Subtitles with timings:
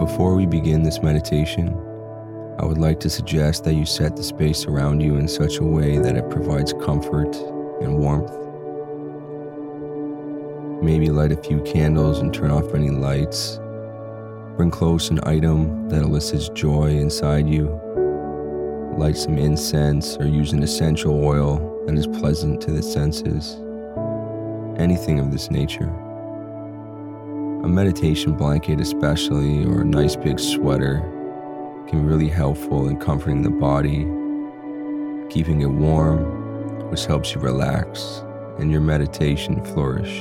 [0.00, 1.76] Before we begin this meditation,
[2.58, 5.62] I would like to suggest that you set the space around you in such a
[5.62, 7.36] way that it provides comfort
[7.82, 8.32] and warmth.
[10.82, 13.58] Maybe light a few candles and turn off any lights.
[14.56, 17.66] Bring close an item that elicits joy inside you.
[18.96, 23.56] Light some incense or use an essential oil that is pleasant to the senses.
[24.80, 25.94] Anything of this nature.
[27.62, 31.00] A meditation blanket, especially, or a nice big sweater,
[31.86, 34.06] can be really helpful in comforting the body,
[35.28, 38.22] keeping it warm, which helps you relax
[38.58, 40.20] and your meditation flourish.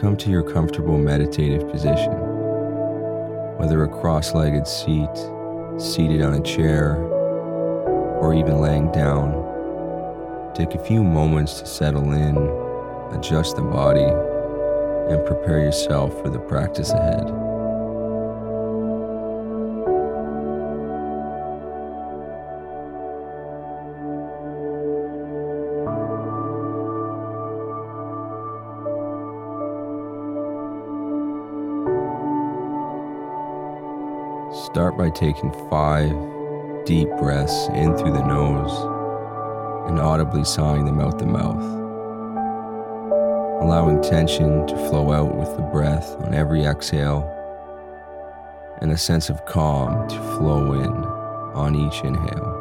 [0.00, 2.12] Come to your comfortable meditative position,
[3.58, 5.10] whether a cross legged seat,
[5.78, 6.94] seated on a chair,
[8.20, 9.49] or even laying down.
[10.54, 12.36] Take a few moments to settle in,
[13.16, 17.28] adjust the body, and prepare yourself for the practice ahead.
[34.64, 36.10] Start by taking five
[36.84, 38.99] deep breaths in through the nose
[39.90, 41.60] and audibly sighing them out the mouth.
[43.60, 47.26] Allowing tension to flow out with the breath on every exhale
[48.80, 50.92] and a sense of calm to flow in
[51.56, 52.59] on each inhale.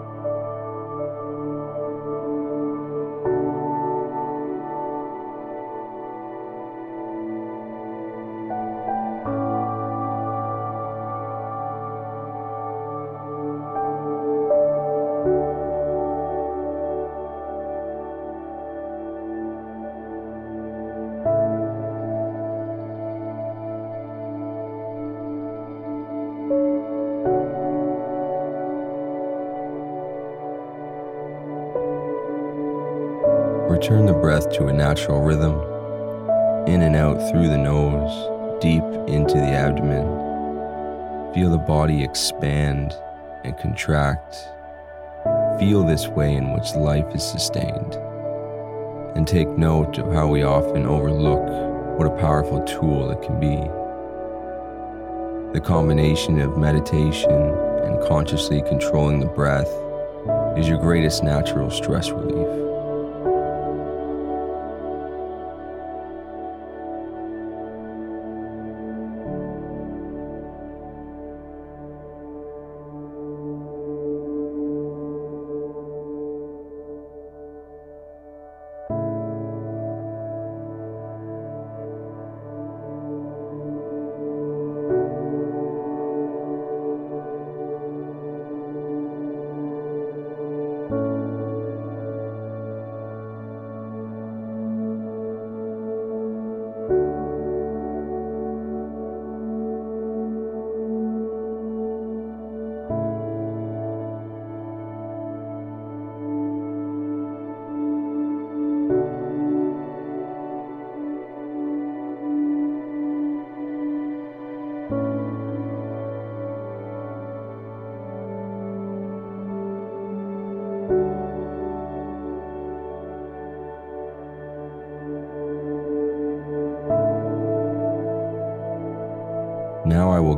[33.89, 35.55] Return the breath to a natural rhythm,
[36.67, 41.33] in and out through the nose, deep into the abdomen.
[41.33, 42.93] Feel the body expand
[43.43, 44.35] and contract.
[45.59, 47.95] Feel this way in which life is sustained.
[49.15, 53.55] And take note of how we often overlook what a powerful tool it can be.
[55.53, 59.71] The combination of meditation and consciously controlling the breath
[60.59, 62.68] is your greatest natural stress relief.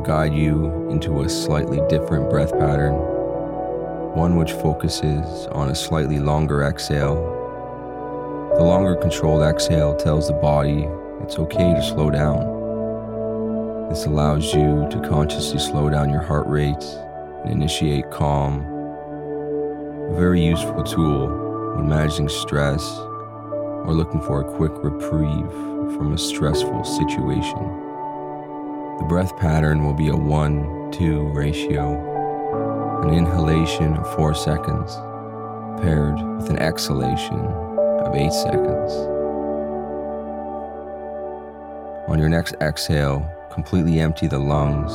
[0.04, 2.94] Guide you into a slightly different breath pattern,
[4.14, 7.14] one which focuses on a slightly longer exhale.
[8.56, 10.88] The longer controlled exhale tells the body
[11.22, 13.88] it's okay to slow down.
[13.88, 16.84] This allows you to consciously slow down your heart rate
[17.44, 18.62] and initiate calm.
[20.10, 22.82] A very useful tool when managing stress
[23.84, 25.50] or looking for a quick reprieve
[25.96, 27.91] from a stressful situation.
[29.02, 34.94] The breath pattern will be a 1 2 ratio, an inhalation of 4 seconds,
[35.82, 38.92] paired with an exhalation of 8 seconds.
[42.08, 44.92] On your next exhale, completely empty the lungs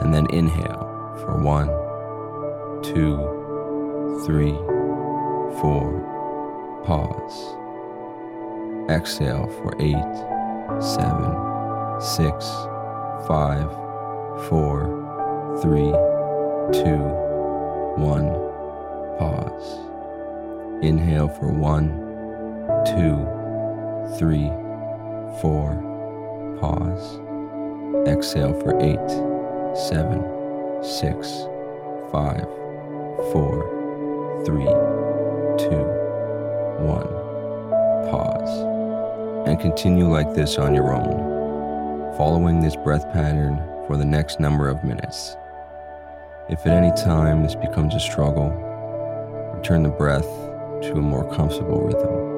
[0.00, 0.86] and then inhale
[1.18, 1.66] for 1,
[2.84, 4.52] 2, 3,
[5.60, 6.82] 4.
[6.84, 7.56] Pause.
[8.88, 9.96] Exhale for 8,
[10.80, 12.77] 7, 6,
[13.26, 13.70] five,
[14.48, 15.90] four, three,
[16.72, 16.98] two,
[17.96, 18.28] one.
[19.18, 19.78] Pause.
[20.82, 21.88] Inhale for one,
[22.86, 23.16] two,
[24.16, 24.48] three,
[25.40, 25.74] four,
[26.60, 27.18] pause.
[28.06, 29.10] Exhale for eight,
[29.76, 30.22] seven,
[30.82, 31.28] six,
[32.12, 32.44] five,
[33.32, 34.64] four, three,
[35.58, 35.84] two,
[36.86, 37.08] one.
[38.10, 39.48] Pause.
[39.48, 41.37] And continue like this on your own,
[42.18, 45.36] following this breath pattern for the next number of minutes.
[46.50, 48.50] If at any time this becomes a struggle,
[49.54, 50.26] return the breath
[50.82, 52.37] to a more comfortable rhythm.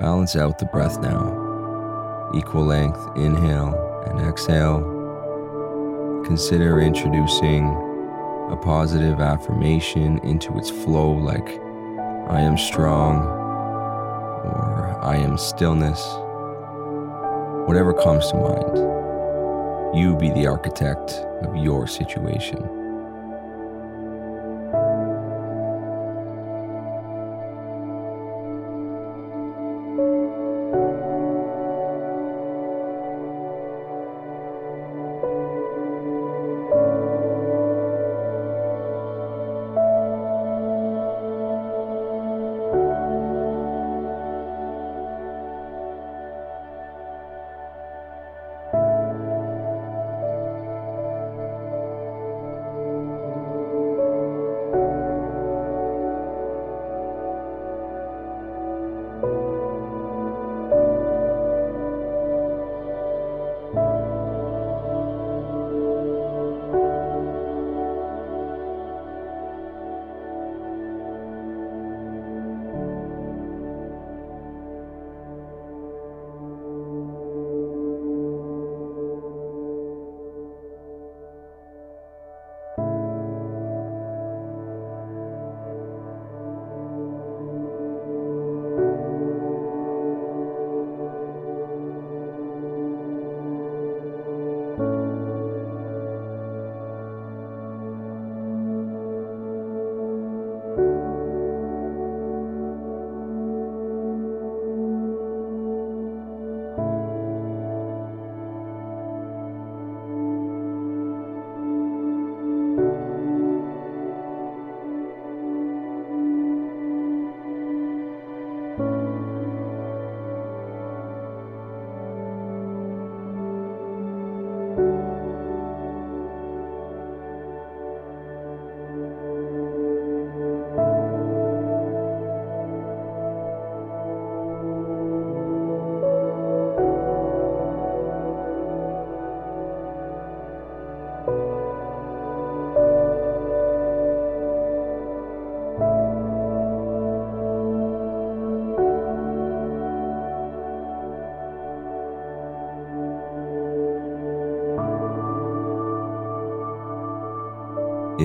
[0.00, 2.30] Balance out the breath now.
[2.32, 3.74] Equal length inhale
[4.06, 4.80] and exhale.
[6.24, 7.66] Consider introducing
[8.50, 11.48] a positive affirmation into its flow, like
[12.30, 13.16] I am strong
[14.46, 16.00] or I am stillness.
[17.66, 21.10] Whatever comes to mind, you be the architect
[21.42, 22.87] of your situation.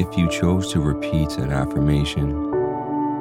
[0.03, 2.31] If you chose to repeat an affirmation,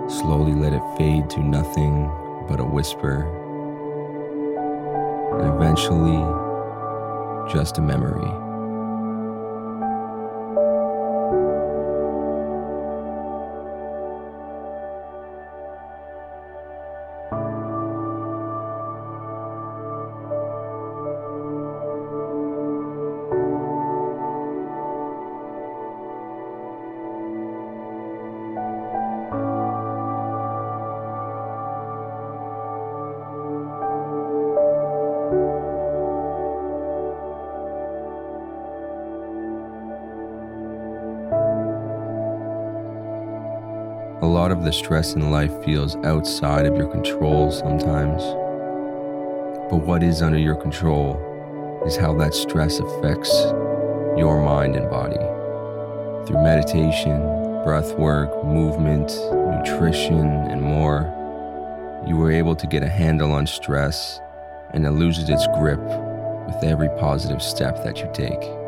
[0.09, 2.11] slowly let it fade to nothing
[2.49, 3.23] but a whisper,
[5.39, 6.19] and eventually
[7.53, 8.51] just a memory.
[44.42, 48.25] Lot of the stress in life feels outside of your control sometimes.
[49.70, 51.14] But what is under your control
[51.87, 53.32] is how that stress affects
[54.18, 55.22] your mind and body.
[56.26, 57.20] Through meditation,
[57.62, 61.02] breath work, movement, nutrition, and more,
[62.04, 64.18] you were able to get a handle on stress
[64.72, 65.78] and it loses its grip
[66.49, 68.62] with every positive step that you take.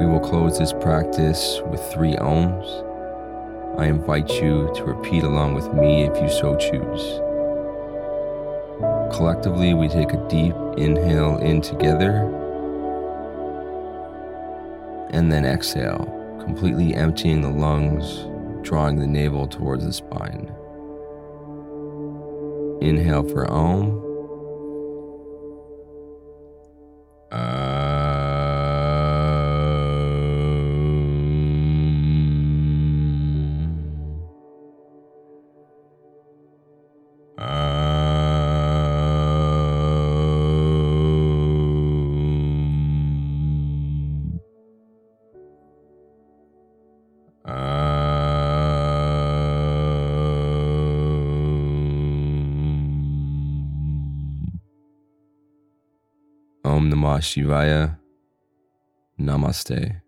[0.00, 3.78] We will close this practice with three Oms.
[3.78, 7.20] I invite you to repeat along with me if you so choose.
[9.14, 12.12] Collectively, we take a deep inhale in together
[15.10, 16.06] and then exhale,
[16.40, 18.26] completely emptying the lungs,
[18.66, 20.50] drawing the navel towards the spine.
[22.80, 24.09] Inhale for Om.
[56.80, 57.98] Om Namah Shivaya.
[59.18, 60.00] Namaste.